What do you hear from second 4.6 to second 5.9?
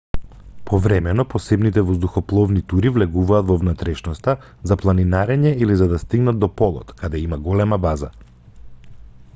за планинарење или